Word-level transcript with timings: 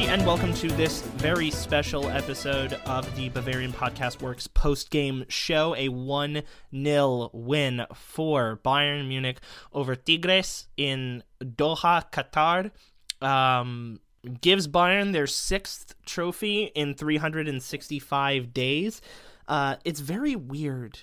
Everybody, 0.00 0.18
and 0.18 0.26
welcome 0.26 0.54
to 0.54 0.68
this 0.76 1.02
very 1.02 1.50
special 1.50 2.08
episode 2.08 2.72
of 2.86 3.14
the 3.16 3.28
Bavarian 3.28 3.70
Podcast 3.70 4.22
Works 4.22 4.46
post 4.46 4.88
game 4.88 5.26
show. 5.28 5.76
A 5.76 5.88
1 5.90 6.42
0 6.74 7.30
win 7.34 7.84
for 7.92 8.58
Bayern 8.64 9.08
Munich 9.08 9.40
over 9.74 9.94
Tigres 9.94 10.68
in 10.78 11.22
Doha, 11.44 12.10
Qatar. 12.10 12.70
Um, 13.20 14.00
gives 14.40 14.66
Bayern 14.66 15.12
their 15.12 15.26
sixth 15.26 15.94
trophy 16.06 16.70
in 16.74 16.94
365 16.94 18.54
days. 18.54 19.02
Uh, 19.46 19.76
it's 19.84 20.00
very 20.00 20.34
weird 20.34 21.00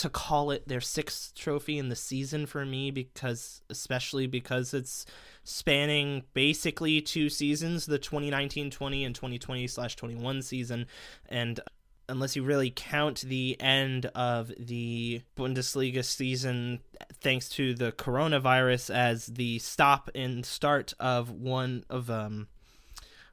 to 0.00 0.08
call 0.08 0.50
it 0.50 0.66
their 0.66 0.80
sixth 0.80 1.34
trophy 1.34 1.76
in 1.76 1.90
the 1.90 1.96
season 1.96 2.46
for 2.46 2.64
me 2.64 2.90
because 2.90 3.60
especially 3.68 4.26
because 4.26 4.72
it's 4.72 5.04
spanning 5.44 6.24
basically 6.32 7.02
two 7.02 7.28
seasons 7.28 7.84
the 7.84 7.98
2019-20 7.98 9.04
and 9.04 9.20
2020-21 9.20 10.42
season. 10.42 10.86
And 11.28 11.60
unless 12.08 12.34
you 12.34 12.42
really 12.42 12.72
count 12.74 13.20
the 13.20 13.60
end 13.60 14.06
of 14.06 14.50
the 14.58 15.20
Bundesliga 15.36 16.02
season 16.02 16.80
thanks 17.20 17.50
to 17.50 17.74
the 17.74 17.92
coronavirus 17.92 18.94
as 18.94 19.26
the 19.26 19.58
stop 19.58 20.08
and 20.14 20.46
start 20.46 20.94
of 20.98 21.30
one 21.30 21.84
of 21.90 22.10
um 22.10 22.48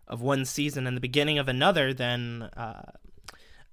of 0.06 0.22
one 0.22 0.46
season 0.46 0.86
and 0.86 0.96
the 0.96 1.02
beginning 1.02 1.40
of 1.40 1.48
another 1.48 1.94
then 1.94 2.44
uh 2.56 2.92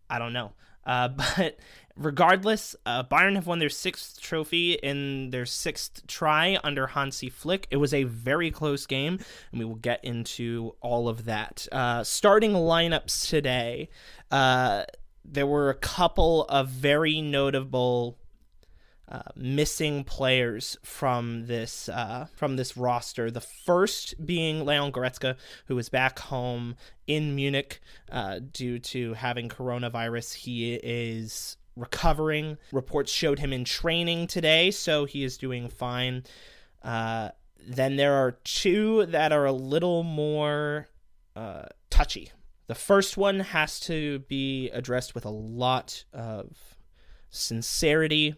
I 0.08 0.18
don't 0.18 0.32
know 0.32 0.52
uh, 0.86 1.08
but 1.36 1.58
regardless, 1.96 2.74
uh, 2.86 3.04
Bayern 3.04 3.34
have 3.34 3.46
won 3.46 3.58
their 3.58 3.68
sixth 3.68 4.20
trophy 4.20 4.74
in 4.74 5.30
their 5.30 5.46
sixth 5.46 6.06
try 6.06 6.58
under 6.64 6.88
Hansi 6.88 7.30
Flick. 7.30 7.66
It 7.70 7.76
was 7.76 7.94
a 7.94 8.04
very 8.04 8.50
close 8.50 8.86
game, 8.86 9.18
and 9.52 9.58
we 9.58 9.64
will 9.64 9.76
get 9.76 10.04
into 10.04 10.74
all 10.80 11.08
of 11.08 11.24
that. 11.26 11.66
Uh, 11.70 12.02
starting 12.04 12.52
lineups 12.52 13.28
today, 13.28 13.90
uh, 14.30 14.84
there 15.24 15.46
were 15.46 15.70
a 15.70 15.74
couple 15.74 16.44
of 16.44 16.68
very 16.68 17.20
notable 17.20 18.18
uh, 19.08 19.22
missing 19.36 20.04
players 20.04 20.78
from 20.82 21.46
this 21.46 21.88
uh, 21.88 22.26
from 22.34 22.56
this 22.56 22.76
roster. 22.76 23.30
The 23.30 23.40
first 23.40 24.14
being 24.24 24.64
Leon 24.64 24.92
Goretzka, 24.92 25.36
who 25.66 25.78
is 25.78 25.88
back 25.88 26.18
home 26.18 26.76
in 27.06 27.34
Munich 27.34 27.80
uh, 28.10 28.40
due 28.52 28.78
to 28.78 29.14
having 29.14 29.48
coronavirus. 29.48 30.34
He 30.34 30.74
is 30.74 31.56
recovering. 31.76 32.56
Reports 32.72 33.12
showed 33.12 33.38
him 33.38 33.52
in 33.52 33.64
training 33.64 34.26
today, 34.26 34.70
so 34.70 35.04
he 35.04 35.24
is 35.24 35.36
doing 35.36 35.68
fine. 35.68 36.24
Uh, 36.82 37.30
then 37.66 37.96
there 37.96 38.14
are 38.14 38.32
two 38.44 39.06
that 39.06 39.32
are 39.32 39.46
a 39.46 39.52
little 39.52 40.02
more 40.02 40.88
uh, 41.36 41.64
touchy. 41.90 42.30
The 42.66 42.74
first 42.74 43.16
one 43.16 43.40
has 43.40 43.78
to 43.80 44.20
be 44.20 44.70
addressed 44.70 45.14
with 45.14 45.26
a 45.26 45.30
lot 45.30 46.04
of 46.12 46.56
sincerity 47.30 48.36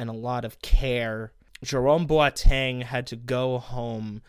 and 0.00 0.08
a 0.08 0.14
lot 0.14 0.46
of 0.46 0.62
care. 0.62 1.32
Jerome 1.62 2.08
Boateng 2.08 2.84
had 2.84 3.06
to 3.08 3.16
go 3.16 3.58
home 3.58 4.22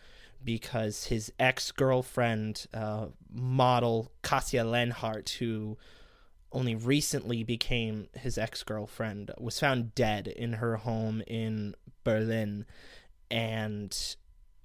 because 0.44 1.06
his 1.06 1.32
ex 1.38 1.72
girlfriend, 1.72 2.66
uh, 2.74 3.06
model 3.32 4.12
Kasia 4.20 4.64
Lenhardt, 4.64 5.30
who 5.38 5.78
only 6.52 6.74
recently 6.74 7.42
became 7.42 8.08
his 8.12 8.36
ex 8.36 8.62
girlfriend, 8.62 9.30
was 9.38 9.58
found 9.58 9.94
dead 9.94 10.28
in 10.28 10.54
her 10.54 10.76
home 10.76 11.22
in 11.26 11.74
Berlin. 12.04 12.66
And 13.30 13.96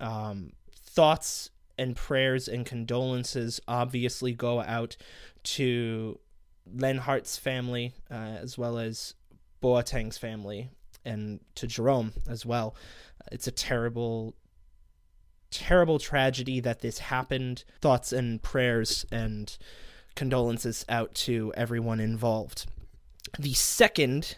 um, 0.01 0.51
thoughts 0.73 1.51
and 1.77 1.95
prayers 1.95 2.49
and 2.49 2.65
condolences 2.65 3.61
obviously 3.65 4.33
go 4.33 4.59
out 4.61 4.97
to 5.43 6.19
Lenhardt's 6.75 7.37
family 7.37 7.93
uh, 8.11 8.39
as 8.41 8.57
well 8.57 8.77
as 8.77 9.13
Boateng's 9.63 10.17
family 10.17 10.71
and 11.07 11.39
to 11.55 11.65
Jerome 11.65 12.13
as 12.29 12.45
well. 12.45 12.75
It's 13.31 13.47
a 13.47 13.51
terrible, 13.51 14.35
terrible 15.49 15.97
tragedy 15.99 16.59
that 16.59 16.81
this 16.81 16.99
happened. 16.99 17.63
Thoughts 17.81 18.11
and 18.11 18.41
prayers 18.41 19.05
and 19.11 19.57
condolences 20.15 20.85
out 20.89 21.13
to 21.15 21.53
everyone 21.55 21.99
involved. 21.99 22.65
The 23.39 23.53
second 23.53 24.37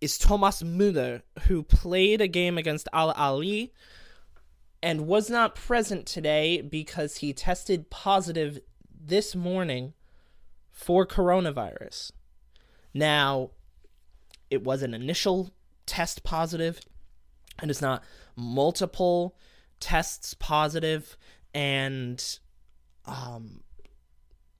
is 0.00 0.18
Thomas 0.18 0.62
Müller, 0.62 1.22
who 1.46 1.62
played 1.62 2.20
a 2.20 2.28
game 2.28 2.58
against 2.58 2.88
Al 2.92 3.14
Ahly 3.14 3.70
and 4.82 5.06
was 5.06 5.30
not 5.30 5.54
present 5.54 6.06
today 6.06 6.60
because 6.60 7.16
he 7.16 7.32
tested 7.32 7.90
positive 7.90 8.60
this 8.94 9.34
morning 9.34 9.94
for 10.70 11.06
coronavirus. 11.06 12.12
Now, 12.92 13.50
it 14.50 14.62
was 14.62 14.82
an 14.82 14.94
initial 14.94 15.50
test 15.86 16.24
positive 16.24 16.80
and 17.58 17.70
it's 17.70 17.82
not 17.82 18.02
multiple 18.36 19.36
tests 19.80 20.34
positive 20.34 21.16
and 21.54 22.38
um 23.06 23.62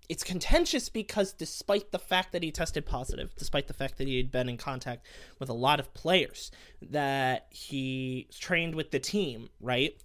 it's 0.08 0.22
contentious 0.22 0.88
because 0.88 1.32
despite 1.32 1.90
the 1.90 1.98
fact 1.98 2.32
that 2.32 2.42
he 2.42 2.52
tested 2.52 2.86
positive, 2.86 3.34
despite 3.36 3.66
the 3.66 3.74
fact 3.74 3.98
that 3.98 4.06
he 4.06 4.16
had 4.16 4.30
been 4.30 4.48
in 4.48 4.56
contact 4.56 5.04
with 5.38 5.48
a 5.48 5.54
lot 5.54 5.80
of 5.80 5.92
players, 5.94 6.50
that 6.80 7.46
he 7.50 8.28
trained 8.38 8.74
with 8.74 8.90
the 8.92 9.00
team, 9.00 9.48
right? 9.60 10.00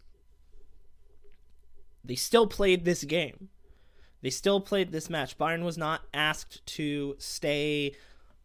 They 2.04 2.16
still 2.16 2.48
played 2.48 2.84
this 2.84 3.04
game. 3.04 3.50
They 4.22 4.32
still 4.32 4.60
played 4.60 4.92
this 4.92 5.10
match. 5.10 5.38
Bayern 5.38 5.64
was 5.64 5.78
not 5.78 6.02
asked 6.14 6.66
to 6.78 7.16
stay 7.20 7.94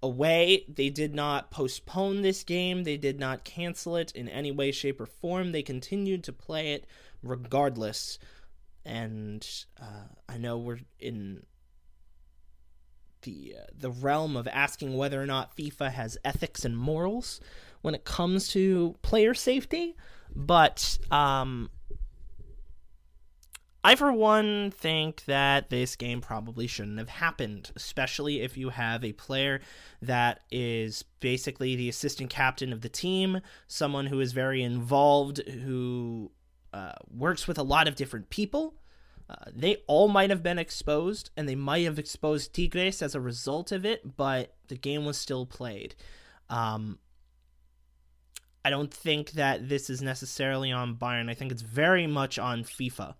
away. 0.02 0.64
They 0.68 0.90
did 0.90 1.14
not 1.14 1.50
postpone 1.50 2.22
this 2.22 2.44
game. 2.44 2.84
They 2.84 2.96
did 2.96 3.18
not 3.18 3.44
cancel 3.44 3.96
it 3.96 4.12
in 4.12 4.28
any 4.28 4.50
way, 4.50 4.72
shape, 4.72 5.00
or 5.00 5.06
form. 5.06 5.52
They 5.52 5.62
continued 5.62 6.24
to 6.24 6.32
play 6.32 6.72
it 6.72 6.86
regardless. 7.22 8.18
And 8.84 9.46
uh, 9.80 10.08
I 10.28 10.38
know 10.38 10.58
we're 10.58 10.80
in 11.00 11.42
the 13.22 13.56
uh, 13.58 13.66
the 13.76 13.90
realm 13.90 14.36
of 14.36 14.46
asking 14.48 14.96
whether 14.96 15.20
or 15.20 15.26
not 15.26 15.56
FIFA 15.56 15.92
has 15.92 16.18
ethics 16.24 16.64
and 16.64 16.76
morals 16.76 17.40
when 17.82 17.94
it 17.94 18.04
comes 18.04 18.48
to 18.48 18.94
player 19.02 19.34
safety, 19.34 19.96
but 20.34 20.98
um, 21.10 21.70
I, 23.86 23.94
for 23.94 24.12
one, 24.12 24.72
think 24.72 25.26
that 25.26 25.70
this 25.70 25.94
game 25.94 26.20
probably 26.20 26.66
shouldn't 26.66 26.98
have 26.98 27.08
happened, 27.08 27.70
especially 27.76 28.40
if 28.40 28.56
you 28.56 28.70
have 28.70 29.04
a 29.04 29.12
player 29.12 29.60
that 30.02 30.40
is 30.50 31.04
basically 31.20 31.76
the 31.76 31.88
assistant 31.88 32.28
captain 32.28 32.72
of 32.72 32.80
the 32.80 32.88
team, 32.88 33.42
someone 33.68 34.06
who 34.06 34.18
is 34.18 34.32
very 34.32 34.64
involved, 34.64 35.38
who 35.46 36.32
uh, 36.72 36.94
works 37.08 37.46
with 37.46 37.58
a 37.58 37.62
lot 37.62 37.86
of 37.86 37.94
different 37.94 38.28
people. 38.28 38.74
Uh, 39.30 39.36
they 39.54 39.76
all 39.86 40.08
might 40.08 40.30
have 40.30 40.42
been 40.42 40.58
exposed, 40.58 41.30
and 41.36 41.48
they 41.48 41.54
might 41.54 41.84
have 41.84 42.00
exposed 42.00 42.52
Tigres 42.52 43.02
as 43.02 43.14
a 43.14 43.20
result 43.20 43.70
of 43.70 43.86
it, 43.86 44.16
but 44.16 44.56
the 44.66 44.76
game 44.76 45.04
was 45.04 45.16
still 45.16 45.46
played. 45.46 45.94
Um, 46.50 46.98
I 48.64 48.70
don't 48.70 48.92
think 48.92 49.30
that 49.34 49.68
this 49.68 49.88
is 49.88 50.02
necessarily 50.02 50.72
on 50.72 50.96
Bayern. 50.96 51.30
I 51.30 51.34
think 51.34 51.52
it's 51.52 51.62
very 51.62 52.08
much 52.08 52.36
on 52.36 52.64
FIFA 52.64 53.14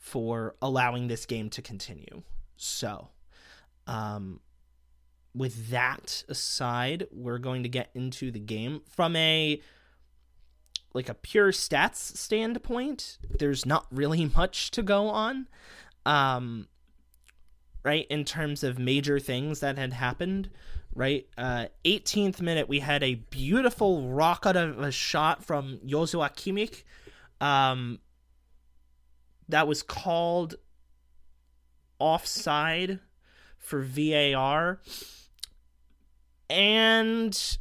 for 0.00 0.56
allowing 0.62 1.06
this 1.06 1.26
game 1.26 1.50
to 1.50 1.62
continue. 1.62 2.22
So, 2.56 3.10
um, 3.86 4.40
with 5.34 5.68
that 5.68 6.24
aside, 6.28 7.06
we're 7.12 7.38
going 7.38 7.62
to 7.62 7.68
get 7.68 7.90
into 7.94 8.32
the 8.32 8.40
game 8.40 8.80
from 8.88 9.14
a 9.14 9.60
like 10.92 11.08
a 11.08 11.14
pure 11.14 11.52
stats 11.52 12.16
standpoint. 12.16 13.18
There's 13.38 13.64
not 13.64 13.86
really 13.92 14.24
much 14.36 14.72
to 14.72 14.82
go 14.82 15.08
on, 15.08 15.46
um, 16.04 16.66
right? 17.84 18.06
In 18.10 18.24
terms 18.24 18.64
of 18.64 18.78
major 18.78 19.20
things 19.20 19.60
that 19.60 19.78
had 19.78 19.92
happened, 19.92 20.50
right? 20.94 21.28
Uh, 21.38 21.66
18th 21.84 22.40
minute, 22.40 22.68
we 22.68 22.80
had 22.80 23.04
a 23.04 23.14
beautiful 23.14 24.08
rocket 24.08 24.56
of 24.56 24.80
a 24.80 24.90
shot 24.90 25.44
from 25.44 25.78
Joshua 25.86 26.30
Kimmich. 26.30 26.82
Um, 27.40 28.00
that 29.50 29.68
was 29.68 29.82
called 29.82 30.56
offside 31.98 33.00
for 33.58 33.80
VAR. 33.80 34.80
And 36.48 37.58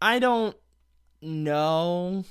I 0.00 0.18
don't 0.18 0.56
know. 1.20 2.24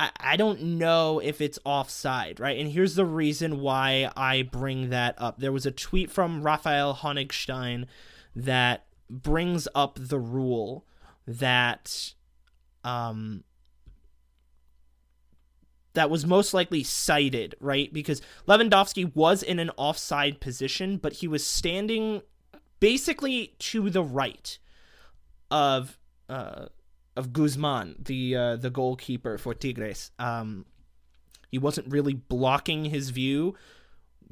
I, 0.00 0.10
I 0.18 0.36
don't 0.36 0.62
know 0.62 1.20
if 1.20 1.40
it's 1.40 1.58
offside, 1.64 2.40
right? 2.40 2.58
And 2.58 2.70
here's 2.70 2.94
the 2.94 3.04
reason 3.04 3.60
why 3.60 4.10
I 4.16 4.42
bring 4.42 4.90
that 4.90 5.14
up. 5.18 5.38
There 5.38 5.52
was 5.52 5.66
a 5.66 5.70
tweet 5.70 6.10
from 6.10 6.42
Raphael 6.42 6.94
Honigstein 6.94 7.86
that 8.34 8.86
brings 9.08 9.68
up 9.74 9.98
the 10.00 10.18
rule 10.18 10.86
that 11.26 12.14
um, 12.84 13.44
that 15.94 16.10
was 16.10 16.24
most 16.24 16.54
likely 16.54 16.82
cited, 16.82 17.54
right? 17.60 17.92
Because 17.92 18.22
Lewandowski 18.46 19.14
was 19.14 19.42
in 19.42 19.58
an 19.58 19.70
offside 19.76 20.40
position, 20.40 20.96
but 20.98 21.14
he 21.14 21.28
was 21.28 21.44
standing 21.44 22.22
basically 22.78 23.54
to 23.58 23.90
the 23.90 24.02
right 24.02 24.58
of 25.50 25.98
uh, 26.28 26.66
of 27.16 27.32
Guzman, 27.32 27.96
the 27.98 28.36
uh, 28.36 28.56
the 28.56 28.70
goalkeeper 28.70 29.36
for 29.38 29.54
Tigres. 29.54 30.10
Um, 30.18 30.64
he 31.50 31.58
wasn't 31.58 31.92
really 31.92 32.14
blocking 32.14 32.86
his 32.86 33.10
view. 33.10 33.56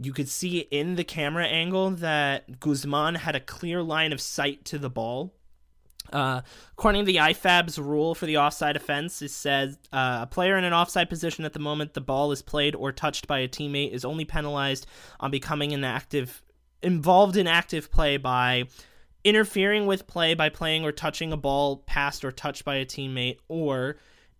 You 0.00 0.12
could 0.12 0.28
see 0.28 0.58
in 0.58 0.94
the 0.94 1.02
camera 1.02 1.46
angle 1.46 1.90
that 1.90 2.60
Guzman 2.60 3.16
had 3.16 3.34
a 3.34 3.40
clear 3.40 3.82
line 3.82 4.12
of 4.12 4.20
sight 4.20 4.64
to 4.66 4.78
the 4.78 4.90
ball. 4.90 5.34
Uh, 6.12 6.40
according 6.72 7.04
to 7.04 7.12
the 7.12 7.18
IFAB's 7.18 7.78
rule 7.78 8.14
for 8.14 8.26
the 8.26 8.38
offside 8.38 8.76
offense, 8.76 9.20
it 9.22 9.30
says 9.30 9.78
uh, 9.92 10.20
a 10.22 10.26
player 10.26 10.56
in 10.56 10.64
an 10.64 10.72
offside 10.72 11.08
position 11.08 11.44
at 11.44 11.52
the 11.52 11.58
moment 11.58 11.94
the 11.94 12.00
ball 12.00 12.32
is 12.32 12.42
played 12.42 12.74
or 12.74 12.92
touched 12.92 13.26
by 13.26 13.40
a 13.40 13.48
teammate 13.48 13.92
is 13.92 14.04
only 14.04 14.24
penalized 14.24 14.86
on 15.20 15.30
becoming 15.30 15.72
an 15.72 15.84
active 15.84 16.42
involved 16.82 17.36
in 17.36 17.46
active 17.46 17.90
play 17.90 18.16
by 18.16 18.64
interfering 19.24 19.86
with 19.86 20.06
play 20.06 20.34
by 20.34 20.48
playing 20.48 20.84
or 20.84 20.92
touching 20.92 21.32
a 21.32 21.36
ball 21.36 21.78
passed 21.86 22.24
or 22.24 22.30
touched 22.32 22.64
by 22.64 22.76
a 22.76 22.86
teammate, 22.86 23.38
or 23.48 23.96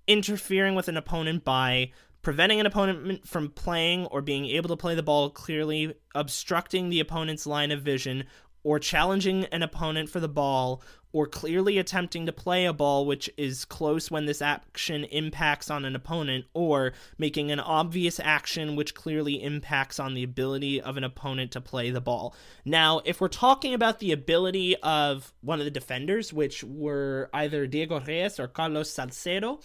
interfering 0.06 0.74
with 0.74 0.88
an 0.88 0.96
opponent 0.96 1.44
by 1.44 1.90
preventing 2.22 2.60
an 2.60 2.66
opponent 2.66 3.26
from 3.26 3.50
playing 3.50 4.06
or 4.06 4.20
being 4.22 4.46
able 4.46 4.68
to 4.68 4.76
play 4.76 4.94
the 4.94 5.02
ball 5.02 5.30
clearly, 5.30 5.94
obstructing 6.14 6.88
the 6.88 7.00
opponent's 7.00 7.46
line 7.46 7.70
of 7.70 7.82
vision, 7.82 8.24
or 8.68 8.78
challenging 8.78 9.46
an 9.46 9.62
opponent 9.62 10.10
for 10.10 10.20
the 10.20 10.28
ball, 10.28 10.82
or 11.10 11.26
clearly 11.26 11.78
attempting 11.78 12.26
to 12.26 12.32
play 12.34 12.66
a 12.66 12.72
ball 12.74 13.06
which 13.06 13.30
is 13.38 13.64
close 13.64 14.10
when 14.10 14.26
this 14.26 14.42
action 14.42 15.04
impacts 15.04 15.70
on 15.70 15.86
an 15.86 15.96
opponent, 15.96 16.44
or 16.52 16.92
making 17.16 17.50
an 17.50 17.58
obvious 17.58 18.20
action 18.20 18.76
which 18.76 18.92
clearly 18.92 19.42
impacts 19.42 19.98
on 19.98 20.12
the 20.12 20.22
ability 20.22 20.82
of 20.82 20.98
an 20.98 21.04
opponent 21.04 21.50
to 21.50 21.62
play 21.62 21.90
the 21.90 21.98
ball. 21.98 22.34
Now, 22.66 23.00
if 23.06 23.22
we're 23.22 23.28
talking 23.28 23.72
about 23.72 24.00
the 24.00 24.12
ability 24.12 24.76
of 24.82 25.32
one 25.40 25.60
of 25.60 25.64
the 25.64 25.70
defenders, 25.70 26.30
which 26.30 26.62
were 26.62 27.30
either 27.32 27.66
Diego 27.66 27.98
Reyes 28.00 28.38
or 28.38 28.48
Carlos 28.48 28.90
Salcedo, 28.90 29.60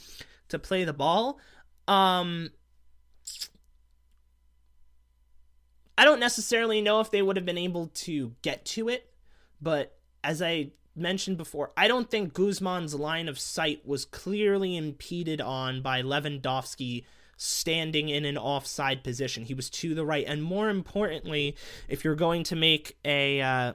to 0.47 0.57
play 0.57 0.85
the 0.85 0.93
ball, 0.93 1.41
um, 1.89 2.51
I 5.97 6.05
don't 6.05 6.19
necessarily 6.19 6.81
know 6.81 6.99
if 6.99 7.11
they 7.11 7.21
would 7.21 7.35
have 7.35 7.45
been 7.45 7.57
able 7.57 7.87
to 7.87 8.33
get 8.41 8.65
to 8.65 8.89
it, 8.89 9.11
but 9.61 9.97
as 10.23 10.41
I 10.41 10.71
mentioned 10.95 11.37
before, 11.37 11.71
I 11.75 11.87
don't 11.87 12.09
think 12.09 12.33
Guzman's 12.33 12.95
line 12.95 13.27
of 13.27 13.39
sight 13.39 13.85
was 13.85 14.05
clearly 14.05 14.77
impeded 14.77 15.41
on 15.41 15.81
by 15.81 16.01
Lewandowski 16.01 17.03
standing 17.37 18.09
in 18.09 18.25
an 18.25 18.37
offside 18.37 19.03
position. 19.03 19.43
He 19.43 19.53
was 19.53 19.69
to 19.69 19.93
the 19.95 20.05
right. 20.05 20.25
And 20.27 20.43
more 20.43 20.69
importantly, 20.69 21.55
if 21.87 22.03
you're 22.03 22.15
going 22.15 22.43
to 22.45 22.55
make 22.55 22.97
a 23.03 23.41
uh, 23.41 23.73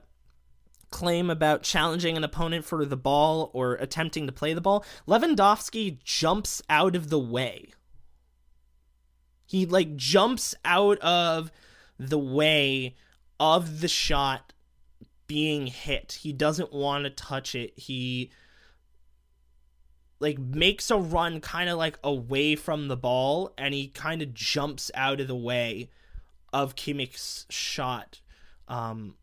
claim 0.90 1.28
about 1.30 1.62
challenging 1.62 2.16
an 2.16 2.24
opponent 2.24 2.64
for 2.64 2.84
the 2.84 2.96
ball 2.96 3.50
or 3.52 3.74
attempting 3.74 4.26
to 4.26 4.32
play 4.32 4.54
the 4.54 4.60
ball, 4.60 4.84
Lewandowski 5.06 6.02
jumps 6.02 6.62
out 6.70 6.96
of 6.96 7.10
the 7.10 7.18
way. 7.18 7.72
He 9.44 9.66
like 9.66 9.96
jumps 9.96 10.54
out 10.64 10.98
of 10.98 11.50
the 11.98 12.18
way 12.18 12.94
of 13.40 13.80
the 13.80 13.88
shot 13.88 14.52
being 15.26 15.66
hit. 15.66 16.18
He 16.22 16.32
doesn't 16.32 16.72
want 16.72 17.04
to 17.04 17.10
touch 17.10 17.54
it. 17.54 17.78
He 17.78 18.30
like 20.20 20.38
makes 20.38 20.90
a 20.90 20.96
run 20.96 21.40
kind 21.40 21.70
of 21.70 21.78
like 21.78 21.98
away 22.02 22.56
from 22.56 22.88
the 22.88 22.96
ball 22.96 23.52
and 23.56 23.72
he 23.72 23.88
kind 23.88 24.22
of 24.22 24.34
jumps 24.34 24.90
out 24.94 25.20
of 25.20 25.28
the 25.28 25.36
way 25.36 25.90
of 26.52 26.74
Kimmich's 26.74 27.46
shot. 27.50 28.20
Um 28.66 29.14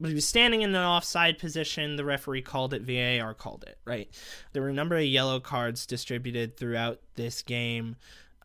but 0.00 0.08
he 0.08 0.14
was 0.14 0.28
standing 0.28 0.62
in 0.62 0.70
an 0.70 0.76
offside 0.76 1.38
position. 1.38 1.96
The 1.96 2.04
referee 2.04 2.42
called 2.42 2.72
it. 2.72 2.82
VAR 2.82 3.34
called 3.34 3.64
it. 3.66 3.78
Right. 3.84 4.08
There 4.52 4.62
were 4.62 4.68
a 4.68 4.74
number 4.74 4.96
of 4.96 5.04
yellow 5.04 5.40
cards 5.40 5.86
distributed 5.86 6.56
throughout 6.56 7.00
this 7.16 7.42
game 7.42 7.96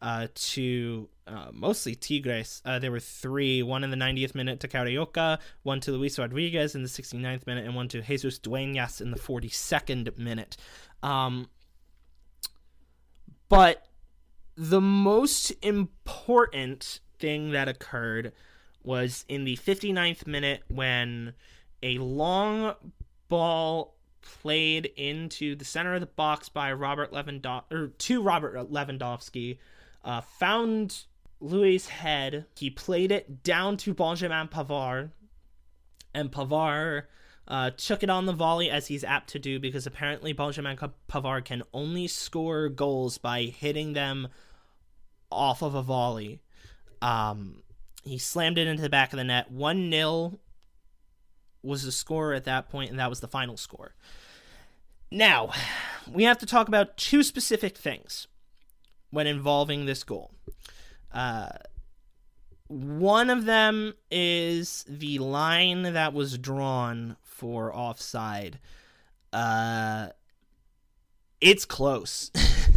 uh, 0.04 0.28
to 0.36 1.08
uh, 1.26 1.48
mostly 1.54 1.96
Tigres. 1.96 2.62
Uh, 2.66 2.78
there 2.78 2.92
were 2.92 3.00
three 3.00 3.64
one 3.64 3.86
in 3.86 3.90
the 3.90 3.98
90th 3.98 4.36
minute 4.36 4.60
to 4.60 4.68
Carioca, 4.68 5.40
one 5.64 5.80
to 5.80 5.92
Luis 5.94 6.20
Rodriguez 6.20 6.76
in 6.76 6.84
the 6.84 6.90
69th 6.90 7.48
minute, 7.48 7.66
and 7.66 7.74
one 7.74 7.88
to 7.88 8.02
Jesus 8.02 8.38
Dueñas 8.38 9.00
in 9.00 9.12
the 9.12 9.18
42nd 9.18 10.18
minute. 10.18 10.58
Um, 11.02 11.48
but 13.48 13.88
the 14.58 14.82
most 14.82 15.52
important 15.62 17.00
thing 17.18 17.52
that 17.52 17.70
occurred 17.70 18.34
was 18.84 19.24
in 19.30 19.46
the 19.46 19.56
59th 19.56 20.28
minute 20.28 20.64
when 20.68 21.34
a 21.82 21.98
long 22.00 22.76
ball 23.30 23.96
played 24.22 24.92
into 24.98 25.56
the 25.56 25.66
center 25.66 25.94
of 25.94 26.02
the 26.02 26.08
box 26.08 26.50
by 26.50 26.74
Robert 26.74 27.14
Lewandowski 27.14 27.72
or 27.72 27.88
to 27.88 28.22
Robert 28.22 28.56
Lewandowski 28.70 29.58
uh, 30.04 30.22
found 30.22 31.04
Lewy's 31.42 31.88
head. 31.88 32.46
He 32.56 32.70
played 32.70 33.12
it 33.12 33.44
down 33.44 33.78
to 33.78 33.94
Benjamin 33.94 34.48
Pavard, 34.48 35.12
and 36.14 36.32
Pavard 36.32 37.04
uh, 37.48 37.72
took 37.72 38.04
it 38.04 38.10
on 38.10 38.26
the 38.26 38.34
volley 38.34 38.70
as 38.70 38.88
he's 38.88 39.04
apt 39.04 39.30
to 39.32 39.40
do 39.40 39.60
because 39.60 39.86
apparently 39.86 40.34
Benjamin 40.34 40.78
Pavard 41.10 41.46
can 41.46 41.64
only 41.74 42.08
score 42.08 42.70
goals 42.70 43.18
by 43.18 43.44
hitting 43.44 43.94
them 43.94 44.30
off 45.32 45.62
of 45.62 45.76
a 45.76 45.82
volley. 45.82 46.42
Um, 47.02 47.64
he 48.04 48.18
slammed 48.18 48.58
it 48.58 48.68
into 48.68 48.82
the 48.82 48.90
back 48.90 49.12
of 49.12 49.18
the 49.18 49.24
net. 49.24 49.52
1 49.52 49.92
0 49.92 50.40
was 51.62 51.84
the 51.84 51.92
score 51.92 52.34
at 52.34 52.46
that 52.46 52.70
point, 52.70 52.92
and 52.92 53.00
that 53.00 53.10
was 53.10 53.20
the 53.20 53.28
final 53.28 53.58
score. 53.58 53.94
Now, 55.12 55.52
we 56.12 56.24
have 56.24 56.38
to 56.40 56.46
talk 56.46 56.68
about 56.68 56.98
two 56.98 57.24
specific 57.24 57.78
things 57.78 58.28
when 59.14 59.28
involving 59.28 59.86
this 59.86 60.04
goal. 60.04 60.32
Uh, 61.14 61.50
one 62.68 63.30
of 63.30 63.46
them 63.46 63.94
is 64.10 64.84
the 64.88 65.20
line 65.20 65.84
that 65.84 66.14
was 66.14 66.40
drawn 66.40 67.16
for 67.22 67.76
offside. 67.76 68.58
Uh, 69.32 70.08
it's 71.40 71.64
close. 71.64 72.32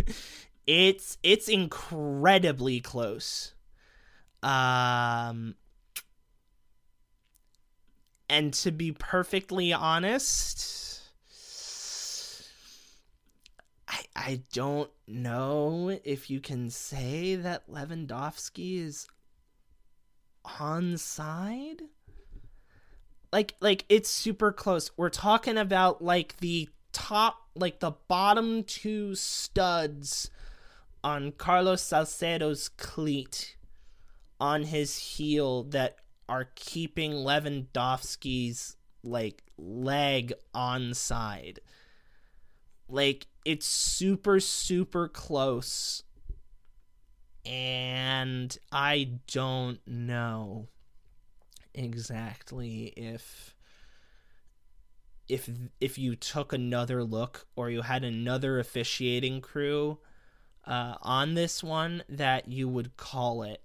it's 0.67 1.17
it's 1.23 1.49
incredibly 1.49 2.81
close. 2.81 3.55
Um, 4.43 5.55
and 8.29 8.53
to 8.55 8.71
be 8.73 8.93
perfectly 8.93 9.73
honest, 9.73 11.01
I 13.89 14.03
I 14.17 14.41
don't 14.53 14.91
know 15.07 15.99
if 16.03 16.31
you 16.31 16.41
can 16.41 16.71
say 16.71 17.37
that 17.37 17.71
Lewandowski 17.71 18.83
is 18.83 19.07
on 20.59 20.97
side. 20.97 21.83
Like 23.31 23.55
like 23.61 23.85
it's 23.91 24.09
super 24.09 24.53
close. 24.53 24.91
We're 24.97 25.11
talking 25.11 25.59
about 25.59 26.03
like 26.03 26.39
the 26.39 26.71
top 26.93 27.37
like 27.55 27.81
the 27.81 27.93
bottom 28.09 28.65
two 28.65 29.15
studs 29.15 30.31
on 31.05 31.33
Carlos 31.33 31.83
Salcedo's 31.83 32.71
cleat 32.71 33.57
on 34.41 34.65
his 34.65 34.97
heel 34.97 35.63
that 35.65 35.99
are 36.27 36.49
keeping 36.55 37.13
Lewandowski's 37.13 38.77
like 39.05 39.43
leg 39.59 40.33
on 40.55 40.95
side. 40.95 41.61
Like 42.89 43.27
it's 43.45 43.67
super 43.67 44.41
super 44.41 45.09
close 45.09 46.03
and 47.45 48.57
I 48.73 49.11
don't 49.33 49.79
know 49.87 50.67
exactly 51.75 52.93
if 52.97 53.55
if 55.29 55.49
if 55.81 55.99
you 55.99 56.17
took 56.17 56.53
another 56.53 57.05
look 57.05 57.47
or 57.57 57.71
you 57.71 57.83
had 57.83 58.05
another 58.05 58.59
officiating 58.59 59.41
crew 59.41 59.99
uh, 60.65 60.97
on 61.03 61.35
this 61.35 61.63
one 61.63 62.03
that 62.09 62.49
you 62.49 62.69
would 62.69 62.97
call 62.97 63.43
it 63.43 63.63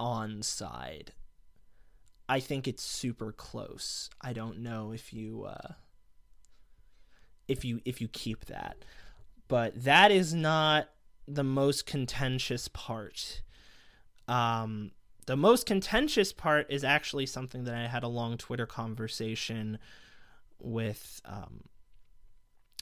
onside. 0.00 1.08
I 2.28 2.40
think 2.40 2.68
it's 2.68 2.82
super 2.82 3.32
close. 3.32 4.10
I 4.20 4.32
don't 4.32 4.58
know 4.58 4.92
if 4.92 5.12
you 5.12 5.44
uh, 5.44 5.72
if 7.48 7.64
you 7.64 7.80
if 7.84 8.00
you 8.00 8.08
keep 8.08 8.46
that. 8.46 8.84
But 9.48 9.82
that 9.84 10.10
is 10.10 10.34
not 10.34 10.90
the 11.26 11.44
most 11.44 11.86
contentious 11.86 12.68
part. 12.68 13.42
Um, 14.28 14.92
the 15.26 15.36
most 15.36 15.66
contentious 15.66 16.32
part 16.32 16.66
is 16.70 16.84
actually 16.84 17.26
something 17.26 17.64
that 17.64 17.74
I 17.74 17.86
had 17.86 18.02
a 18.02 18.08
long 18.08 18.36
Twitter 18.36 18.66
conversation 18.66 19.78
with 20.60 21.20
um, 21.24 21.64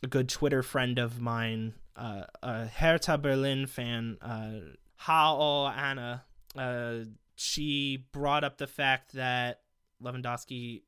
a 0.02 0.06
good 0.06 0.28
Twitter 0.28 0.62
friend 0.62 0.98
of 0.98 1.20
mine, 1.20 1.74
uh, 1.96 2.22
a 2.42 2.66
Hertha 2.66 3.18
Berlin 3.18 3.66
fan, 3.66 4.18
uh, 4.20 4.74
how 4.96 5.66
Anna 5.76 6.24
uh, 6.56 7.04
she 7.36 8.06
brought 8.12 8.44
up 8.44 8.58
the 8.58 8.66
fact 8.66 9.12
that 9.12 9.60
Lewandowski 10.02 10.82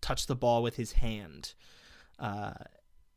touched 0.00 0.28
the 0.28 0.36
ball 0.36 0.62
with 0.62 0.76
his 0.76 0.92
hand. 0.92 1.54
Uh, 2.18 2.52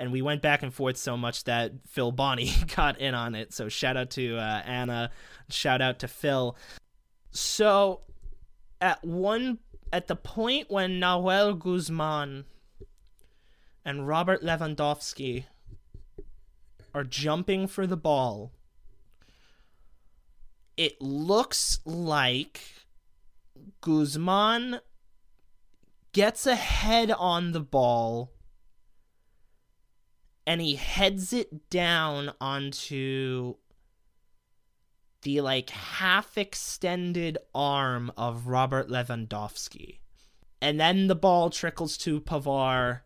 and 0.03 0.11
we 0.11 0.21
went 0.21 0.41
back 0.41 0.63
and 0.63 0.73
forth 0.73 0.97
so 0.97 1.15
much 1.15 1.45
that 1.45 1.71
Phil 1.87 2.11
Bonney 2.11 2.51
got 2.75 2.99
in 2.99 3.15
on 3.15 3.35
it. 3.35 3.53
So 3.53 3.69
shout 3.69 3.95
out 3.95 4.09
to 4.11 4.35
uh, 4.35 4.61
Anna, 4.65 5.11
shout 5.49 5.81
out 5.81 5.99
to 5.99 6.09
Phil. 6.09 6.57
So 7.31 8.01
at 8.81 9.01
one 9.01 9.59
at 9.93 10.07
the 10.07 10.17
point 10.17 10.69
when 10.69 10.99
Nahuel 10.99 11.57
Guzman 11.57 12.43
and 13.85 14.05
Robert 14.05 14.43
Lewandowski 14.43 15.45
are 16.93 17.05
jumping 17.05 17.65
for 17.65 17.87
the 17.87 17.95
ball, 17.95 18.51
it 20.75 21.01
looks 21.01 21.79
like 21.85 22.59
Guzman 23.79 24.81
gets 26.11 26.45
ahead 26.45 27.09
on 27.09 27.53
the 27.53 27.61
ball 27.61 28.32
and 30.45 30.61
he 30.61 30.75
heads 30.75 31.33
it 31.33 31.69
down 31.69 32.33
onto 32.41 33.55
the 35.21 35.41
like 35.41 35.69
half 35.69 36.37
extended 36.37 37.37
arm 37.55 38.11
of 38.17 38.47
Robert 38.47 38.89
Lewandowski. 38.89 39.99
And 40.61 40.79
then 40.79 41.07
the 41.07 41.15
ball 41.15 41.49
trickles 41.49 41.97
to 41.99 42.21
Pavard 42.21 43.01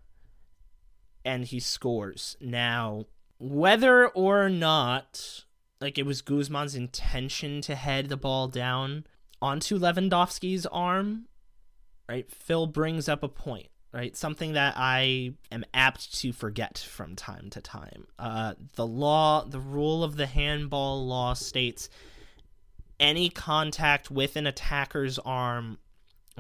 and 1.23 1.45
he 1.45 1.59
scores. 1.59 2.35
Now, 2.41 3.05
whether 3.39 4.07
or 4.07 4.49
not 4.49 5.45
like 5.79 5.97
it 5.97 6.05
was 6.05 6.21
Guzman's 6.21 6.75
intention 6.75 7.61
to 7.61 7.75
head 7.75 8.09
the 8.09 8.17
ball 8.17 8.47
down 8.47 9.05
onto 9.41 9.77
Lewandowski's 9.77 10.65
arm, 10.67 11.27
right? 12.09 12.31
Phil 12.31 12.65
brings 12.65 13.07
up 13.07 13.21
a 13.21 13.29
point 13.29 13.67
right? 13.91 14.15
Something 14.15 14.53
that 14.53 14.75
I 14.77 15.33
am 15.51 15.65
apt 15.73 16.19
to 16.19 16.31
forget 16.31 16.77
from 16.77 17.15
time 17.15 17.49
to 17.51 17.61
time. 17.61 18.07
Uh, 18.19 18.53
the 18.75 18.85
law, 18.85 19.45
the 19.45 19.59
rule 19.59 20.03
of 20.03 20.17
the 20.17 20.27
handball 20.27 21.05
law 21.05 21.33
states 21.33 21.89
any 22.99 23.29
contact 23.29 24.09
with 24.09 24.35
an 24.35 24.47
attacker's 24.47 25.19
arm 25.19 25.77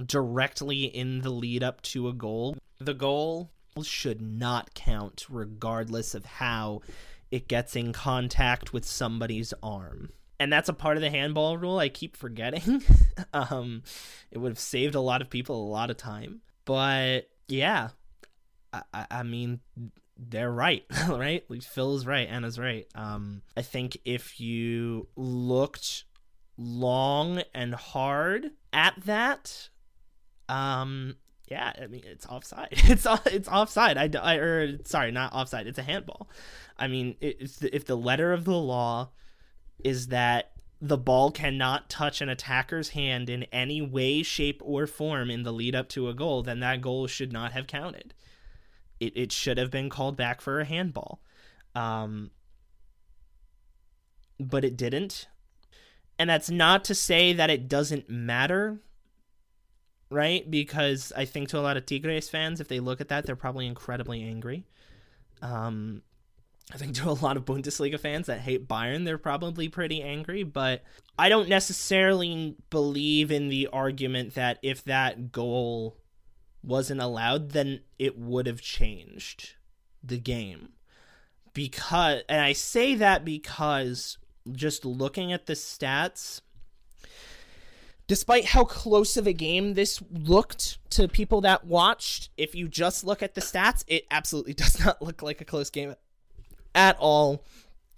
directly 0.05 0.83
in 0.83 1.21
the 1.21 1.29
lead 1.29 1.63
up 1.63 1.81
to 1.81 2.07
a 2.07 2.13
goal, 2.13 2.57
the 2.79 2.93
goal 2.93 3.51
should 3.83 4.21
not 4.21 4.73
count 4.73 5.25
regardless 5.29 6.15
of 6.15 6.25
how 6.25 6.81
it 7.31 7.47
gets 7.47 7.75
in 7.75 7.93
contact 7.93 8.73
with 8.73 8.85
somebody's 8.85 9.53
arm. 9.61 10.11
And 10.39 10.53
that's 10.53 10.69
a 10.69 10.73
part 10.73 10.97
of 10.97 11.01
the 11.01 11.09
handball 11.09 11.57
rule 11.57 11.79
I 11.79 11.89
keep 11.89 12.15
forgetting. 12.15 12.83
um, 13.33 13.83
it 14.31 14.37
would 14.37 14.51
have 14.51 14.59
saved 14.59 14.95
a 14.95 15.01
lot 15.01 15.21
of 15.21 15.29
people 15.29 15.63
a 15.63 15.71
lot 15.71 15.89
of 15.89 15.97
time. 15.97 16.41
But 16.65 17.29
yeah, 17.47 17.89
I, 18.73 19.05
I 19.09 19.23
mean, 19.23 19.59
they're 20.17 20.51
right, 20.51 20.85
right? 21.09 21.43
Phil 21.63 21.95
is 21.95 22.05
right, 22.05 22.27
Anna's 22.27 22.59
right. 22.59 22.87
Um, 22.95 23.41
I 23.55 23.61
think 23.61 23.97
if 24.05 24.39
you 24.39 25.07
looked 25.15 26.05
long 26.57 27.43
and 27.53 27.75
hard 27.75 28.51
at 28.73 28.95
that, 29.05 29.69
um, 30.49 31.15
yeah, 31.49 31.71
I 31.81 31.87
mean 31.87 32.03
it's 32.05 32.25
offside. 32.25 32.69
It's 32.85 33.07
it's 33.25 33.47
offside. 33.47 33.97
I, 33.97 34.09
I 34.21 34.35
or 34.35 34.77
sorry, 34.85 35.11
not 35.11 35.33
offside. 35.33 35.67
It's 35.67 35.79
a 35.79 35.83
handball. 35.83 36.29
I 36.77 36.87
mean, 36.87 37.15
it's 37.21 37.61
if 37.63 37.85
the 37.85 37.95
letter 37.95 38.33
of 38.33 38.45
the 38.45 38.53
law 38.53 39.11
is 39.83 40.07
that 40.07 40.51
the 40.79 40.97
ball 40.97 41.31
cannot 41.31 41.89
touch 41.89 42.21
an 42.21 42.29
attacker's 42.29 42.89
hand 42.89 43.29
in 43.29 43.43
any 43.45 43.81
way, 43.81 44.21
shape, 44.21 44.61
or 44.63 44.85
form 44.85 45.31
in 45.31 45.43
the 45.43 45.51
lead 45.51 45.75
up 45.75 45.89
to 45.89 46.07
a 46.09 46.13
goal, 46.13 46.43
then 46.43 46.59
that 46.59 46.81
goal 46.81 47.07
should 47.07 47.33
not 47.33 47.51
have 47.51 47.65
counted. 47.65 48.13
It, 48.99 49.15
it 49.15 49.31
should 49.31 49.57
have 49.57 49.71
been 49.71 49.89
called 49.89 50.15
back 50.15 50.39
for 50.41 50.59
a 50.59 50.65
handball. 50.65 51.19
Um, 51.73 52.31
but 54.39 54.63
it 54.63 54.77
didn't. 54.77 55.27
And 56.19 56.29
that's 56.29 56.49
not 56.49 56.83
to 56.85 56.95
say 56.95 57.33
that 57.33 57.49
it 57.49 57.67
doesn't 57.67 58.09
matter, 58.09 58.79
right? 60.09 60.49
Because 60.49 61.11
I 61.15 61.25
think 61.25 61.49
to 61.49 61.59
a 61.59 61.61
lot 61.61 61.77
of 61.77 61.85
Tigres 61.85 62.29
fans, 62.29 62.59
if 62.59 62.67
they 62.67 62.79
look 62.79 63.01
at 63.01 63.09
that, 63.09 63.25
they're 63.25 63.35
probably 63.35 63.67
incredibly 63.67 64.23
angry. 64.23 64.65
Um, 65.41 66.01
I 66.73 66.77
think 66.77 66.95
to 66.95 67.09
a 67.09 67.11
lot 67.11 67.37
of 67.37 67.45
Bundesliga 67.45 67.99
fans 67.99 68.27
that 68.27 68.41
hate 68.41 68.67
Bayern, 68.67 69.05
they're 69.05 69.17
probably 69.17 69.69
pretty 69.69 70.01
angry, 70.01 70.43
but 70.43 70.83
I 71.17 71.29
don't 71.29 71.47
necessarily 71.47 72.55
believe 72.69 73.31
in 73.31 73.47
the 73.47 73.67
argument 73.71 74.35
that 74.35 74.59
if 74.61 74.83
that 74.83 75.31
goal 75.31 75.97
wasn't 76.61 77.01
allowed, 77.01 77.51
then 77.51 77.81
it 77.97 78.17
would 78.17 78.47
have 78.47 78.61
changed 78.61 79.53
the 80.03 80.17
game. 80.17 80.69
Because, 81.53 82.23
and 82.27 82.41
I 82.41 82.51
say 82.53 82.95
that 82.95 83.23
because 83.23 84.17
just 84.51 84.83
looking 84.83 85.31
at 85.31 85.45
the 85.45 85.53
stats, 85.53 86.41
despite 88.07 88.45
how 88.45 88.65
close 88.65 89.15
of 89.15 89.25
a 89.25 89.33
game 89.33 89.73
this 89.73 90.01
looked 90.11 90.77
to 90.91 91.07
people 91.07 91.41
that 91.41 91.65
watched, 91.65 92.29
if 92.37 92.53
you 92.53 92.67
just 92.67 93.05
look 93.05 93.23
at 93.23 93.35
the 93.35 93.41
stats, 93.41 93.85
it 93.87 94.05
absolutely 94.11 94.53
does 94.53 94.83
not 94.83 95.01
look 95.01 95.21
like 95.21 95.39
a 95.39 95.45
close 95.45 95.69
game 95.69 95.95
at 96.77 96.95
all. 96.99 97.43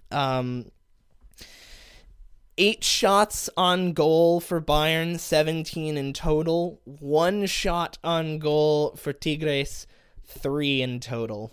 Um, 0.10 0.72
eight 2.58 2.84
shots 2.84 3.50
on 3.56 3.94
goal 3.94 4.40
for 4.40 4.60
Bayern, 4.60 5.20
17 5.20 5.98
in 5.98 6.14
total. 6.14 6.82
One 6.86 7.46
shot 7.46 8.00
on 8.04 8.40
goal 8.40 8.96
for 8.96 9.14
Tigres, 9.14 9.86
three 10.26 10.82
in 10.82 11.02
total. 11.02 11.52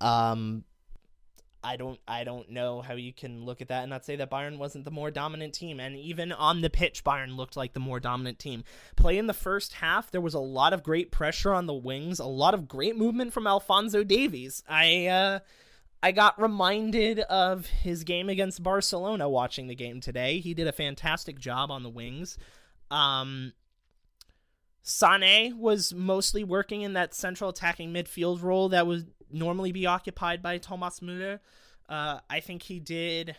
Um, 0.00 0.64
I 1.62 1.76
don't 1.76 1.98
I 2.06 2.24
don't 2.24 2.50
know 2.50 2.82
how 2.82 2.94
you 2.94 3.12
can 3.12 3.44
look 3.44 3.62
at 3.62 3.68
that 3.68 3.82
and 3.82 3.90
not 3.90 4.04
say 4.04 4.16
that 4.16 4.30
Bayern 4.30 4.58
wasn't 4.58 4.84
the 4.84 4.90
more 4.90 5.10
dominant 5.10 5.54
team. 5.54 5.80
And 5.80 5.96
even 5.96 6.30
on 6.30 6.60
the 6.60 6.68
pitch, 6.68 7.02
Bayern 7.04 7.36
looked 7.36 7.56
like 7.56 7.72
the 7.72 7.80
more 7.80 8.00
dominant 8.00 8.38
team. 8.38 8.64
Play 8.96 9.16
in 9.16 9.26
the 9.26 9.32
first 9.32 9.74
half, 9.74 10.10
there 10.10 10.20
was 10.20 10.34
a 10.34 10.40
lot 10.40 10.74
of 10.74 10.82
great 10.82 11.10
pressure 11.10 11.54
on 11.54 11.66
the 11.66 11.74
wings, 11.74 12.18
a 12.18 12.26
lot 12.26 12.52
of 12.52 12.68
great 12.68 12.96
movement 12.96 13.32
from 13.32 13.46
Alphonso 13.46 14.04
Davies. 14.04 14.62
I 14.68 15.06
uh 15.06 15.38
I 16.04 16.12
got 16.12 16.38
reminded 16.38 17.20
of 17.20 17.64
his 17.64 18.04
game 18.04 18.28
against 18.28 18.62
Barcelona 18.62 19.26
watching 19.26 19.68
the 19.68 19.74
game 19.74 20.02
today. 20.02 20.38
He 20.38 20.52
did 20.52 20.68
a 20.68 20.72
fantastic 20.72 21.38
job 21.38 21.70
on 21.70 21.82
the 21.82 21.88
wings. 21.88 22.36
Um, 22.90 23.54
Sané 24.84 25.56
was 25.56 25.94
mostly 25.94 26.44
working 26.44 26.82
in 26.82 26.92
that 26.92 27.14
central 27.14 27.48
attacking 27.48 27.90
midfield 27.90 28.42
role 28.42 28.68
that 28.68 28.86
would 28.86 29.12
normally 29.32 29.72
be 29.72 29.86
occupied 29.86 30.42
by 30.42 30.58
Thomas 30.58 31.00
Müller. 31.00 31.40
Uh, 31.88 32.18
I 32.28 32.40
think 32.40 32.64
he 32.64 32.80
did 32.80 33.34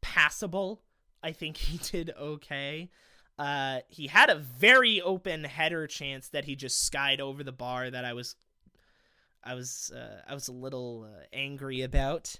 passable. 0.00 0.82
I 1.22 1.30
think 1.30 1.56
he 1.56 1.78
did 1.92 2.12
okay. 2.20 2.90
Uh, 3.38 3.78
he 3.86 4.08
had 4.08 4.28
a 4.28 4.34
very 4.34 5.00
open 5.02 5.44
header 5.44 5.86
chance 5.86 6.30
that 6.30 6.46
he 6.46 6.56
just 6.56 6.82
skied 6.82 7.20
over 7.20 7.44
the 7.44 7.52
bar 7.52 7.88
that 7.92 8.04
I 8.04 8.12
was 8.12 8.34
I 9.44 9.54
was 9.54 9.92
uh, 9.94 10.22
I 10.28 10.34
was 10.34 10.48
a 10.48 10.52
little 10.52 11.08
uh, 11.08 11.24
angry 11.32 11.82
about. 11.82 12.34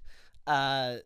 Uh, 0.46 0.96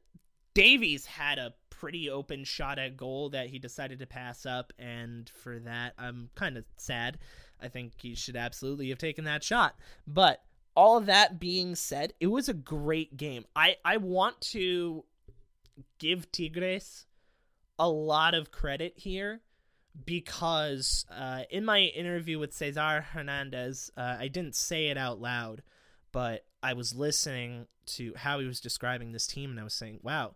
Davies 0.55 1.07
had 1.07 1.39
a 1.39 1.55
pretty 1.71 2.11
open 2.11 2.45
shot 2.45 2.79
at 2.79 2.97
goal 2.97 3.31
that 3.31 3.49
he 3.49 3.59
decided 3.59 3.99
to 3.99 4.07
pass 4.07 4.47
up, 4.47 4.73
and 4.79 5.29
for 5.31 5.59
that 5.61 5.95
I'm 5.99 6.31
kind 6.35 6.57
of 6.57 6.65
sad. 6.77 7.19
I 7.61 7.69
think 7.69 7.93
he 8.01 8.15
should 8.15 8.37
absolutely 8.37 8.89
have 8.89 8.99
taken 8.99 9.25
that 9.25 9.45
shot. 9.45 9.77
But 10.07 10.43
all 10.75 10.97
of 10.97 11.07
that 11.07 11.39
being 11.39 11.75
said, 11.75 12.13
it 12.21 12.27
was 12.27 12.49
a 12.49 12.55
great 12.55 13.17
game. 13.17 13.45
I 13.55 13.77
I 13.85 13.99
want 13.99 14.41
to 14.53 15.05
give 15.99 16.31
Tigres 16.33 17.07
a 17.79 17.89
lot 17.89 18.35
of 18.35 18.51
credit 18.51 18.95
here 18.97 19.41
because 20.05 21.05
uh, 21.11 21.43
in 21.51 21.65
my 21.65 21.81
interview 21.81 22.39
with 22.39 22.53
Cesar 22.53 23.03
Hernandez, 23.13 23.91
uh, 23.97 24.17
I 24.19 24.29
didn't 24.29 24.55
say 24.55 24.87
it 24.87 24.97
out 24.97 25.21
loud, 25.21 25.63
but 26.13 26.45
I 26.63 26.75
was 26.75 26.95
listening 26.95 27.67
to 27.87 28.15
how 28.17 28.39
he 28.39 28.47
was 28.47 28.61
describing 28.61 29.13
this 29.13 29.27
team 29.27 29.51
and 29.51 29.59
I 29.59 29.65
was 29.65 29.75
saying, 29.75 30.01
wow, 30.03 30.35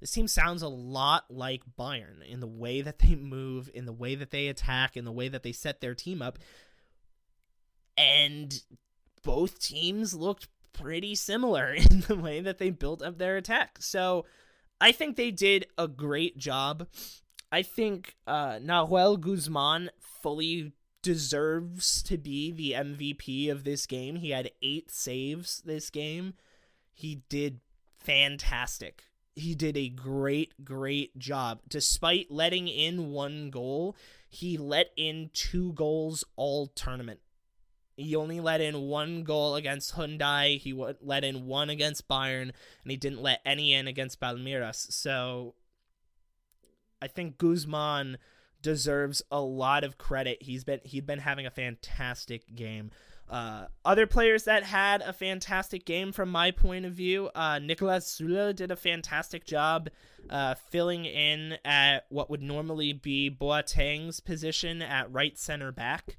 this 0.00 0.10
team 0.10 0.28
sounds 0.28 0.62
a 0.62 0.68
lot 0.68 1.24
like 1.30 1.62
Bayern 1.78 2.26
in 2.26 2.40
the 2.40 2.46
way 2.46 2.80
that 2.80 2.98
they 2.98 3.14
move, 3.14 3.70
in 3.72 3.84
the 3.84 3.92
way 3.92 4.14
that 4.14 4.30
they 4.30 4.48
attack, 4.48 4.96
in 4.96 5.04
the 5.04 5.12
way 5.12 5.28
that 5.28 5.42
they 5.42 5.52
set 5.52 5.80
their 5.80 5.94
team 5.94 6.22
up. 6.22 6.38
And 7.96 8.62
both 9.22 9.58
teams 9.60 10.14
looked 10.14 10.48
pretty 10.72 11.14
similar 11.14 11.72
in 11.90 12.00
the 12.02 12.16
way 12.16 12.40
that 12.40 12.58
they 12.58 12.70
built 12.70 13.02
up 13.02 13.18
their 13.18 13.36
attack. 13.36 13.78
So 13.80 14.24
I 14.80 14.92
think 14.92 15.16
they 15.16 15.30
did 15.30 15.66
a 15.76 15.88
great 15.88 16.38
job. 16.38 16.86
I 17.50 17.62
think 17.62 18.16
uh, 18.26 18.58
Nahuel 18.58 19.18
Guzman 19.18 19.90
fully 20.00 20.72
deserves 21.02 22.02
to 22.02 22.18
be 22.18 22.50
the 22.50 22.72
MVP 22.72 23.50
of 23.50 23.64
this 23.64 23.86
game. 23.86 24.16
He 24.16 24.30
had 24.30 24.50
eight 24.62 24.90
saves 24.90 25.62
this 25.64 25.90
game. 25.90 26.34
He 26.92 27.22
did 27.28 27.60
fantastic. 27.98 29.04
he 29.38 29.54
did 29.54 29.76
a 29.76 29.88
great, 29.88 30.64
great 30.64 31.16
job. 31.18 31.60
Despite 31.68 32.30
letting 32.30 32.68
in 32.68 33.10
one 33.10 33.50
goal, 33.50 33.96
he 34.28 34.58
let 34.58 34.90
in 34.96 35.30
two 35.32 35.72
goals 35.72 36.24
all 36.36 36.66
tournament. 36.66 37.20
He 37.96 38.14
only 38.14 38.40
let 38.40 38.60
in 38.60 38.82
one 38.82 39.24
goal 39.24 39.56
against 39.56 39.94
Hyundai. 39.94 40.58
He 40.58 40.72
let 40.72 41.24
in 41.24 41.46
one 41.46 41.70
against 41.70 42.08
Bayern, 42.08 42.42
and 42.42 42.90
he 42.90 42.96
didn't 42.96 43.22
let 43.22 43.40
any 43.44 43.72
in 43.72 43.88
against 43.88 44.20
Palmeiras. 44.20 44.92
So 44.92 45.54
I 47.02 47.08
think 47.08 47.38
Guzman 47.38 48.18
deserves 48.62 49.22
a 49.30 49.40
lot 49.40 49.84
of 49.84 49.98
credit. 49.98 50.42
He's 50.42 50.64
been 50.64 50.80
he'd 50.84 51.06
been 51.06 51.20
having 51.20 51.46
a 51.46 51.50
fantastic 51.50 52.54
game. 52.54 52.90
Uh, 53.28 53.66
other 53.84 54.06
players 54.06 54.44
that 54.44 54.62
had 54.62 55.02
a 55.02 55.12
fantastic 55.12 55.84
game 55.84 56.12
from 56.12 56.30
my 56.30 56.50
point 56.50 56.86
of 56.86 56.92
view, 56.92 57.28
uh, 57.34 57.56
Niklas 57.56 58.06
Süle 58.06 58.56
did 58.56 58.70
a 58.70 58.76
fantastic 58.76 59.44
job 59.44 59.90
uh, 60.30 60.54
filling 60.54 61.04
in 61.04 61.58
at 61.64 62.06
what 62.08 62.30
would 62.30 62.40
normally 62.40 62.94
be 62.94 63.28
Boateng's 63.28 64.20
position 64.20 64.80
at 64.80 65.12
right 65.12 65.36
center 65.38 65.70
back. 65.72 66.16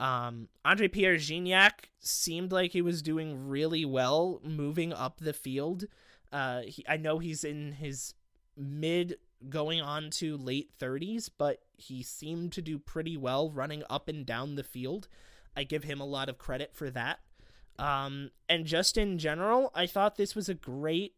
Um, 0.00 0.48
Andre 0.64 0.88
Pierre 0.88 1.16
Gignac 1.16 1.90
seemed 2.00 2.52
like 2.52 2.72
he 2.72 2.82
was 2.82 3.02
doing 3.02 3.48
really 3.48 3.84
well 3.84 4.40
moving 4.42 4.92
up 4.92 5.18
the 5.20 5.32
field. 5.32 5.84
Uh, 6.32 6.62
he, 6.62 6.84
I 6.88 6.96
know 6.96 7.18
he's 7.18 7.44
in 7.44 7.72
his 7.72 8.14
mid 8.56 9.16
going 9.48 9.80
on 9.80 10.10
to 10.10 10.36
late 10.36 10.70
30s, 10.78 11.30
but 11.36 11.60
he 11.76 12.02
seemed 12.02 12.52
to 12.52 12.62
do 12.62 12.78
pretty 12.78 13.16
well 13.16 13.50
running 13.50 13.82
up 13.88 14.08
and 14.08 14.24
down 14.24 14.54
the 14.54 14.64
field. 14.64 15.08
I 15.56 15.64
give 15.64 15.84
him 15.84 16.00
a 16.00 16.06
lot 16.06 16.28
of 16.28 16.38
credit 16.38 16.74
for 16.74 16.90
that. 16.90 17.20
Um, 17.78 18.30
and 18.48 18.64
just 18.66 18.96
in 18.96 19.18
general, 19.18 19.70
I 19.74 19.86
thought 19.86 20.16
this 20.16 20.34
was 20.34 20.48
a 20.48 20.54
great, 20.54 21.14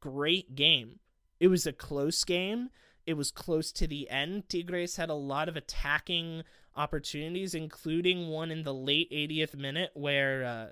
great 0.00 0.54
game. 0.54 0.98
It 1.40 1.48
was 1.48 1.66
a 1.66 1.72
close 1.72 2.24
game. 2.24 2.70
It 3.06 3.14
was 3.14 3.30
close 3.30 3.72
to 3.72 3.86
the 3.86 4.10
end. 4.10 4.48
Tigres 4.48 4.96
had 4.96 5.08
a 5.08 5.14
lot 5.14 5.48
of 5.48 5.56
attacking 5.56 6.42
opportunities, 6.76 7.54
including 7.54 8.28
one 8.28 8.50
in 8.50 8.64
the 8.64 8.74
late 8.74 9.10
80th 9.10 9.54
minute 9.54 9.90
where 9.94 10.44
uh, 10.44 10.66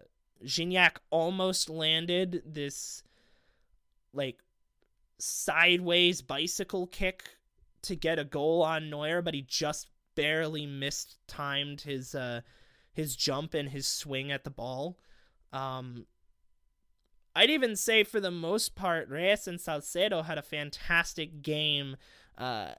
Gignac 0.44 0.96
almost 1.10 1.70
landed 1.70 2.42
this 2.44 3.02
like 4.12 4.38
sideways 5.18 6.22
bicycle 6.22 6.86
kick 6.86 7.35
to 7.86 7.96
get 7.96 8.18
a 8.18 8.24
goal 8.24 8.62
on 8.62 8.90
Neuer, 8.90 9.22
but 9.22 9.34
he 9.34 9.42
just 9.42 9.88
barely 10.14 10.66
missed 10.66 11.18
timed 11.26 11.82
his 11.82 12.14
uh, 12.14 12.40
his 12.92 13.16
jump 13.16 13.54
and 13.54 13.68
his 13.68 13.86
swing 13.86 14.32
at 14.32 14.44
the 14.44 14.50
ball. 14.50 14.98
Um, 15.52 16.06
I'd 17.34 17.50
even 17.50 17.76
say 17.76 18.02
for 18.02 18.18
the 18.18 18.30
most 18.30 18.74
part, 18.74 19.08
Reyes 19.08 19.46
and 19.46 19.60
Salcedo 19.60 20.22
had 20.22 20.38
a 20.38 20.42
fantastic 20.42 21.42
game 21.42 21.96
uh, 22.38 22.72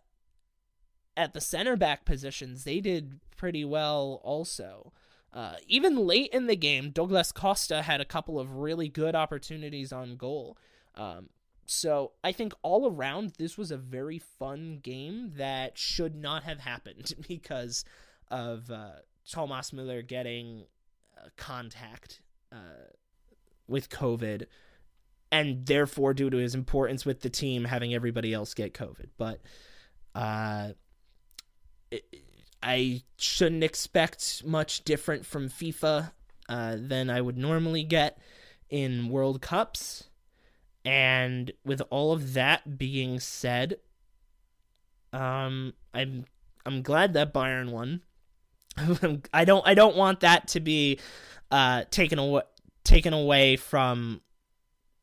at 1.16 1.34
the 1.34 1.42
center 1.42 1.76
back 1.76 2.06
positions. 2.06 2.64
They 2.64 2.80
did 2.80 3.20
pretty 3.38 3.64
well 3.64 4.20
also. 4.24 4.94
Uh, 5.32 5.56
even 5.68 6.08
late 6.08 6.32
in 6.34 6.48
the 6.48 6.56
game, 6.56 6.90
Douglas 6.90 7.32
Costa 7.32 7.84
had 7.84 8.02
a 8.02 8.06
couple 8.06 8.40
of 8.40 8.56
really 8.56 8.90
good 8.90 9.14
opportunities 9.14 9.94
on 9.94 10.16
goal. 10.16 10.58
Um, 10.96 11.30
so 11.68 12.14
I 12.24 12.32
think 12.32 12.54
all 12.64 12.90
around, 12.90 13.34
this 13.38 13.58
was 13.58 13.72
a 13.72 13.78
very 13.78 14.20
fun 14.20 14.80
game 14.82 15.34
that 15.36 15.78
should 15.78 16.16
not 16.16 16.44
have 16.44 16.60
happened 16.60 17.14
because 17.28 17.84
of 18.32 18.72
uh, 18.72 18.92
Thomas 19.30 19.72
Müller 19.72 20.06
getting 20.06 20.64
uh, 21.18 21.28
contact 21.36 22.22
uh, 22.54 22.88
with 23.68 23.90
COVID, 23.90 24.46
and 25.30 25.66
therefore, 25.66 26.14
due 26.14 26.30
to 26.30 26.38
his 26.38 26.56
importance 26.56 27.06
with 27.06 27.20
the 27.20 27.30
team, 27.30 27.66
having 27.66 27.94
everybody 27.94 28.34
else 28.34 28.54
get 28.54 28.74
COVID. 28.74 29.10
But 29.18 29.42
uh, 30.16 30.70
it, 31.92 32.06
I 32.64 33.04
shouldn't 33.18 33.66
expect 33.66 34.44
much 34.46 34.86
different 34.86 35.26
from 35.26 35.50
FIFA 35.50 36.12
uh, 36.48 36.78
than 36.80 37.10
I 37.10 37.20
would 37.20 37.38
normally 37.38 37.84
get 37.84 38.18
in 38.70 39.10
World 39.10 39.42
Cups. 39.42 40.06
And 40.88 41.52
with 41.66 41.82
all 41.90 42.14
of 42.14 42.32
that 42.32 42.78
being 42.78 43.20
said, 43.20 43.76
um, 45.12 45.74
I'm 45.94 46.24
I'm 46.66 46.82
glad 46.82 47.12
that 47.16 47.34
Bayern 47.34 47.72
won. 47.72 48.04
I 49.34 49.44
don't 49.44 49.68
I 49.68 49.74
don't 49.74 49.98
want 49.98 50.22
that 50.22 50.48
to 50.50 50.62
be 50.62 51.02
uh, 51.52 51.84
taken 51.92 52.20
away 52.20 52.44
taken 52.86 53.12
away 53.12 53.58
from 53.58 54.22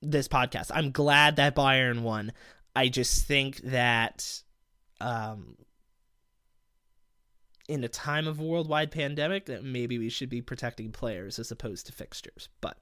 this 0.00 0.26
podcast. 0.26 0.70
I'm 0.72 0.90
glad 0.90 1.36
that 1.36 1.54
Bayern 1.54 2.00
won. 2.00 2.32
I 2.74 2.88
just 2.88 3.26
think 3.26 3.58
that 3.58 4.40
um, 5.02 5.54
in 7.68 7.84
a 7.84 7.88
time 7.88 8.26
of 8.26 8.40
worldwide 8.40 8.90
pandemic 8.90 9.44
that 9.46 9.62
maybe 9.62 9.98
we 9.98 10.08
should 10.08 10.30
be 10.30 10.40
protecting 10.40 10.92
players 10.92 11.38
as 11.38 11.50
opposed 11.50 11.84
to 11.86 11.92
fixtures. 11.92 12.48
But 12.62 12.78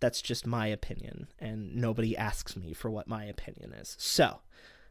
that's 0.00 0.22
just 0.22 0.46
my 0.46 0.66
opinion 0.66 1.28
and 1.38 1.74
nobody 1.74 2.16
asks 2.16 2.56
me 2.56 2.72
for 2.72 2.90
what 2.90 3.08
my 3.08 3.24
opinion 3.24 3.72
is. 3.72 3.96
So, 3.98 4.40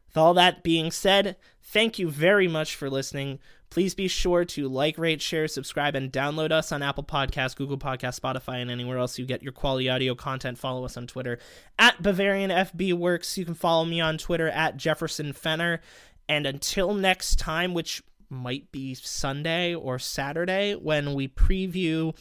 with 0.08 0.18
all 0.18 0.34
that 0.36 0.64
being 0.64 0.92
said, 0.92 1.36
thank 1.62 2.00
you 2.00 2.10
very 2.10 2.48
much 2.48 2.76
for 2.76 2.90
listening. 2.90 3.40
Please 3.70 3.94
be 3.94 4.08
sure 4.08 4.46
to 4.46 4.70
like, 4.70 4.98
rate, 4.98 5.22
share, 5.22 5.48
subscribe, 5.48 5.96
and 5.96 6.12
download 6.12 6.52
us 6.52 6.72
on 6.72 6.82
Apple 6.82 7.04
Podcasts, 7.04 7.56
Google 7.56 7.78
Podcasts, 7.78 8.20
Spotify, 8.20 8.62
and 8.62 8.72
anywhere 8.72 8.98
else 8.98 9.20
you 9.20 9.26
get 9.26 9.44
your 9.44 9.52
quality 9.52 9.90
audio 9.90 10.16
content. 10.16 10.58
Follow 10.58 10.86
us 10.86 10.96
on 10.96 11.08
Twitter 11.08 11.40
at 11.78 12.02
Bavarian. 12.02 12.50
You 12.80 13.46
can 13.46 13.54
follow 13.56 13.84
me 13.84 14.00
on 14.00 14.18
Twitter 14.18 14.48
at 14.48 14.78
Jefferson 14.78 15.34
Fenner. 15.34 15.82
And 16.30 16.46
until 16.46 16.94
next 16.94 17.38
time, 17.38 17.74
which 17.74 18.02
might 18.30 18.72
be 18.72 18.94
Sunday 18.96 19.76
or 19.76 20.00
Saturday, 20.00 20.76
when 20.76 21.14
we 21.14 21.28
preview 21.28 22.16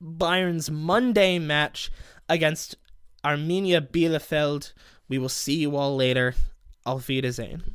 Bayern's 0.00 0.70
Monday 0.70 1.38
match 1.38 1.90
against 2.28 2.76
Arminia 3.24 3.80
Bielefeld. 3.80 4.72
We 5.08 5.18
will 5.18 5.28
see 5.28 5.56
you 5.56 5.76
all 5.76 5.96
later. 5.96 6.34
Auf 6.86 7.08
Wiedersehen. 7.08 7.74